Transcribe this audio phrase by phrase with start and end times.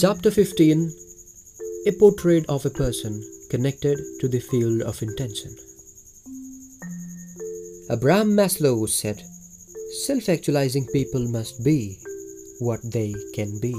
[0.00, 0.90] Chapter 15
[1.84, 5.54] A portrait of a person connected to the field of intention.
[7.90, 9.22] Abraham Maslow said,
[10.06, 11.98] Self actualizing people must be
[12.60, 13.74] what they can be.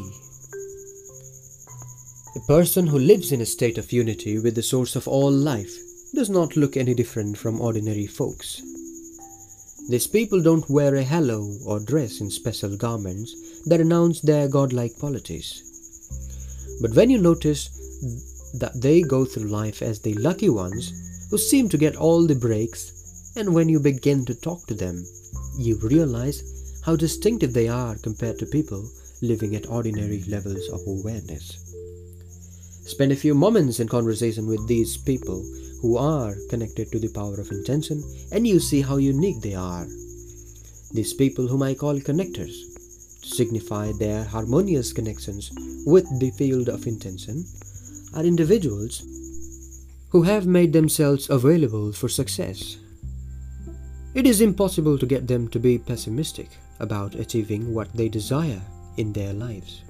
[2.35, 5.73] A person who lives in a state of unity with the source of all life
[6.13, 8.61] does not look any different from ordinary folks.
[9.89, 14.95] These people don't wear a halo or dress in special garments that announce their godlike
[14.99, 15.70] qualities.
[16.81, 17.69] But when you notice
[18.55, 22.35] that they go through life as the lucky ones who seem to get all the
[22.35, 25.05] breaks, and when you begin to talk to them,
[25.57, 26.41] you realize
[26.83, 28.89] how distinctive they are compared to people
[29.21, 31.53] living at ordinary levels of awareness.
[32.87, 35.45] Spend a few moments in conversation with these people
[35.81, 39.87] who are connected to the power of intention, and you see how unique they are.
[40.91, 42.70] These people, whom I call connectors, to
[43.31, 45.51] signify their harmonious connections
[45.85, 47.45] with the field of intention,
[48.15, 49.03] are individuals
[50.09, 52.77] who have made themselves available for success.
[54.13, 58.61] It is impossible to get them to be pessimistic about achieving what they desire
[58.97, 59.83] in their lives.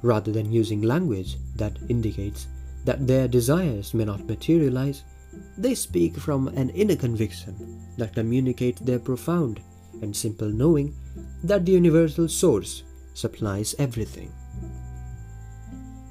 [0.00, 2.46] Rather than using language that indicates
[2.84, 5.02] that their desires may not materialize,
[5.58, 7.54] they speak from an inner conviction
[7.98, 9.60] that communicates their profound
[10.00, 10.94] and simple knowing
[11.44, 14.32] that the universal source supplies everything.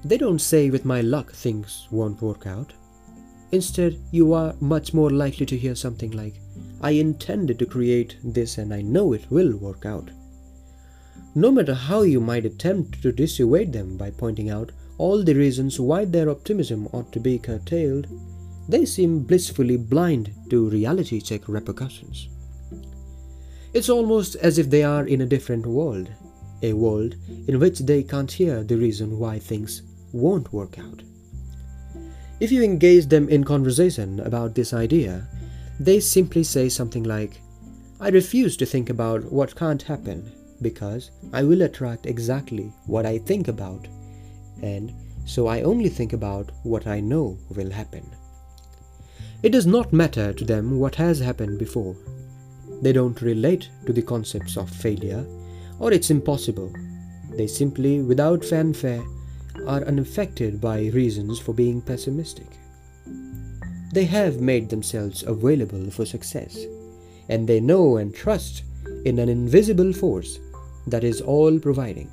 [0.03, 2.73] They don't say, with my luck, things won't work out.
[3.51, 6.35] Instead, you are much more likely to hear something like,
[6.81, 10.09] I intended to create this and I know it will work out.
[11.35, 15.79] No matter how you might attempt to dissuade them by pointing out all the reasons
[15.79, 18.07] why their optimism ought to be curtailed,
[18.67, 22.29] they seem blissfully blind to reality check repercussions.
[23.73, 26.09] It's almost as if they are in a different world,
[26.61, 27.15] a world
[27.47, 31.03] in which they can't hear the reason why things won't work out.
[32.41, 35.27] If you engage them in conversation about this idea,
[35.79, 37.39] they simply say something like,
[37.99, 40.31] I refuse to think about what can't happen
[40.61, 43.87] because I will attract exactly what I think about,
[44.61, 44.93] and
[45.25, 48.03] so I only think about what I know will happen.
[49.43, 51.95] It does not matter to them what has happened before.
[52.81, 55.25] They don't relate to the concepts of failure
[55.81, 56.71] or it's impossible.
[57.37, 59.03] They simply, without fanfare,
[59.65, 62.47] are unaffected by reasons for being pessimistic.
[63.93, 66.57] They have made themselves available for success,
[67.29, 68.63] and they know and trust
[69.05, 70.39] in an invisible force
[70.87, 72.11] that is all providing.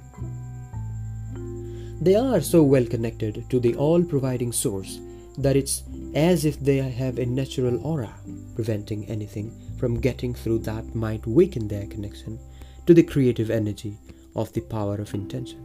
[2.01, 4.99] They are so well connected to the all providing source
[5.39, 5.85] that it's
[6.15, 8.13] as if they have a natural aura
[8.55, 12.39] preventing anything from getting through that might weaken their connection
[12.87, 13.97] to the creative energy
[14.35, 15.65] of the power of intention.